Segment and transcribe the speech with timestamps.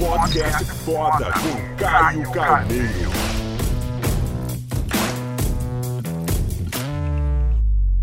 [0.00, 3.10] Podcast foda com Caio Carneiro.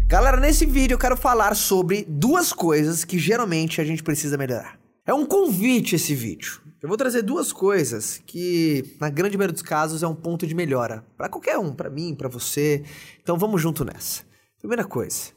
[0.06, 4.80] Galera, nesse vídeo eu quero falar sobre duas coisas que geralmente a gente precisa melhorar.
[5.08, 6.62] É um convite esse vídeo.
[6.84, 10.54] Eu vou trazer duas coisas que, na grande maioria dos casos, é um ponto de
[10.54, 11.04] melhora.
[11.18, 12.84] para qualquer um, para mim, para você.
[13.24, 14.22] Então vamos junto nessa.
[14.60, 15.32] Primeira coisa,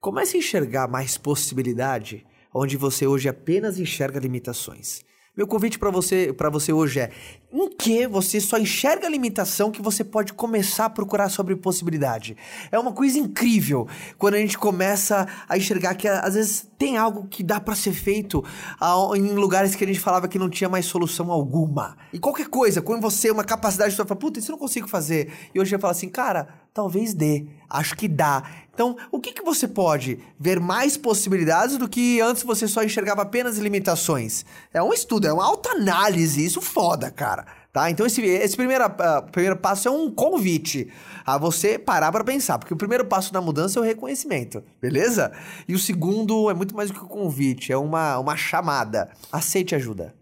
[0.00, 5.08] comece a enxergar mais possibilidade onde você hoje apenas enxerga limitações.
[5.40, 7.10] Meu convite para você, para você hoje é:
[7.50, 12.36] em que você só enxerga a limitação que você pode começar a procurar sobre possibilidade?
[12.70, 17.26] É uma coisa incrível quando a gente começa a enxergar que às vezes tem algo
[17.26, 18.44] que dá para ser feito
[19.16, 21.96] em lugares que a gente falava que não tinha mais solução alguma.
[22.12, 25.32] E qualquer coisa, quando você uma capacidade, você fala, puta, isso eu não consigo fazer.
[25.54, 28.42] E hoje eu falo assim, cara, talvez dê, acho que dá.
[28.72, 33.22] Então, o que, que você pode ver mais possibilidades do que antes você só enxergava
[33.22, 34.44] apenas limitações?
[34.72, 37.46] É um estudo, é uma autoanálise, isso foda, cara.
[37.72, 37.90] Tá?
[37.90, 40.90] Então, esse, esse primeiro, uh, primeiro passo é um convite
[41.26, 45.30] a você parar para pensar, porque o primeiro passo da mudança é o reconhecimento, beleza?
[45.68, 49.10] E o segundo é muito mais do que um convite, é uma, uma chamada.
[49.30, 50.19] Aceite ajuda.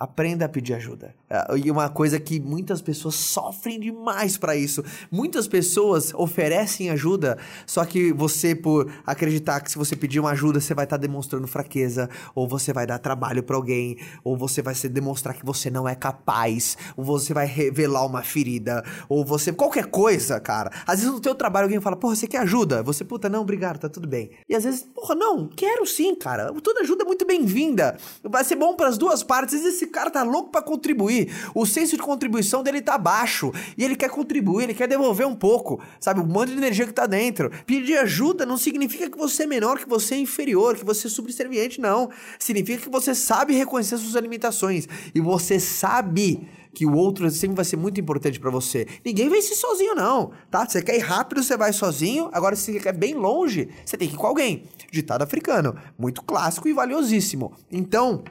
[0.00, 1.14] Aprenda a pedir ajuda.
[1.28, 4.82] É, e uma coisa que muitas pessoas sofrem demais para isso.
[5.12, 10.58] Muitas pessoas oferecem ajuda, só que você, por acreditar que se você pedir uma ajuda,
[10.58, 14.62] você vai estar tá demonstrando fraqueza, ou você vai dar trabalho para alguém, ou você
[14.62, 19.22] vai se demonstrar que você não é capaz, ou você vai revelar uma ferida, ou
[19.22, 19.52] você.
[19.52, 20.70] qualquer coisa, cara.
[20.86, 22.82] Às vezes no teu trabalho alguém fala, porra, você quer ajuda?
[22.82, 24.30] Você, puta, não, obrigado, tá tudo bem.
[24.48, 26.50] E às vezes, porra, não, quero sim, cara.
[26.62, 27.98] Toda ajuda é muito bem-vinda.
[28.24, 29.60] Vai ser bom para as duas partes.
[29.60, 31.32] Vezes cara tá louco para contribuir.
[31.54, 33.52] O senso de contribuição dele tá baixo.
[33.76, 35.80] E ele quer contribuir, ele quer devolver um pouco.
[35.98, 36.20] Sabe?
[36.20, 37.50] O monte de energia que tá dentro.
[37.66, 41.10] Pedir ajuda não significa que você é menor, que você é inferior, que você é
[41.10, 42.10] subserviente, não.
[42.38, 44.88] Significa que você sabe reconhecer suas limitações.
[45.14, 48.86] E você sabe que o outro sempre vai ser muito importante para você.
[49.04, 50.66] Ninguém ser sozinho, não, tá?
[50.66, 52.28] Você quer ir rápido, você vai sozinho.
[52.32, 54.64] Agora, se você quer bem longe, você tem que ir com alguém.
[54.90, 55.74] Ditado africano.
[55.98, 57.52] Muito clássico e valiosíssimo.
[57.70, 58.22] Então,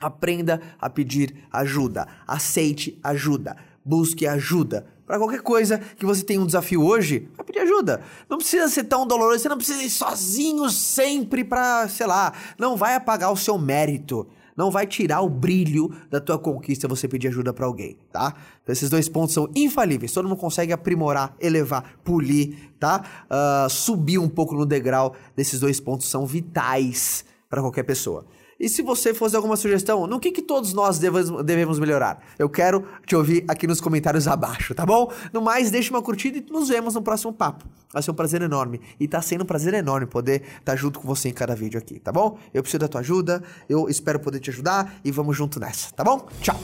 [0.00, 2.08] Aprenda a pedir ajuda.
[2.26, 3.56] Aceite ajuda.
[3.84, 4.86] Busque ajuda.
[5.06, 8.00] Para qualquer coisa que você tenha um desafio hoje, vai pedir ajuda.
[8.28, 12.76] Não precisa ser tão doloroso, você não precisa ir sozinho sempre para, sei lá, não
[12.76, 14.26] vai apagar o seu mérito.
[14.56, 18.34] Não vai tirar o brilho da tua conquista você pedir ajuda para alguém, tá?
[18.62, 20.12] Então, esses dois pontos são infalíveis.
[20.12, 23.02] Todo mundo consegue aprimorar, elevar, polir, tá?
[23.24, 28.26] Uh, subir um pouco no degrau desses dois pontos são vitais para qualquer pessoa.
[28.60, 32.22] E se você fosse alguma sugestão, no que, que todos nós devemos, devemos melhorar?
[32.38, 35.10] Eu quero te ouvir aqui nos comentários abaixo, tá bom?
[35.32, 37.64] No mais, deixe uma curtida e nos vemos no próximo papo.
[37.90, 38.78] Vai ser um prazer enorme.
[39.00, 41.78] E tá sendo um prazer enorme poder estar tá junto com você em cada vídeo
[41.78, 42.38] aqui, tá bom?
[42.52, 46.04] Eu preciso da tua ajuda, eu espero poder te ajudar e vamos junto nessa, tá
[46.04, 46.28] bom?
[46.42, 46.60] Tchau!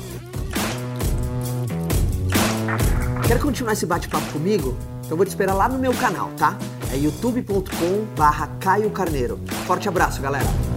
[3.26, 4.76] Quer continuar esse bate-papo comigo?
[5.04, 6.58] Então vou te esperar lá no meu canal, tá?
[6.92, 9.40] É youtube.com barra Caio Carneiro.
[9.66, 10.75] Forte abraço, galera!